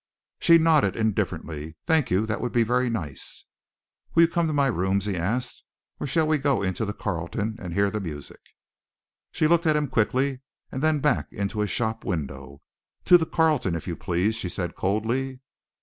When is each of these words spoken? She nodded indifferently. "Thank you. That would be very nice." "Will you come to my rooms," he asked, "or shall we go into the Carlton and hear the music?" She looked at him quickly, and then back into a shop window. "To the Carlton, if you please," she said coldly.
She 0.39 0.57
nodded 0.57 0.95
indifferently. 0.95 1.75
"Thank 1.85 2.09
you. 2.09 2.25
That 2.25 2.41
would 2.41 2.51
be 2.51 2.63
very 2.63 2.89
nice." 2.89 3.45
"Will 4.15 4.23
you 4.23 4.27
come 4.29 4.47
to 4.47 4.51
my 4.51 4.65
rooms," 4.65 5.05
he 5.05 5.15
asked, 5.15 5.63
"or 5.99 6.07
shall 6.07 6.25
we 6.25 6.39
go 6.39 6.63
into 6.63 6.85
the 6.85 6.93
Carlton 6.93 7.57
and 7.61 7.75
hear 7.75 7.91
the 7.91 8.01
music?" 8.01 8.41
She 9.31 9.45
looked 9.47 9.67
at 9.67 9.75
him 9.75 9.87
quickly, 9.87 10.41
and 10.71 10.81
then 10.81 11.01
back 11.01 11.31
into 11.31 11.61
a 11.61 11.67
shop 11.67 12.03
window. 12.03 12.63
"To 13.05 13.19
the 13.19 13.27
Carlton, 13.27 13.75
if 13.75 13.87
you 13.87 13.95
please," 13.95 14.33
she 14.33 14.49
said 14.49 14.73
coldly. 14.75 15.41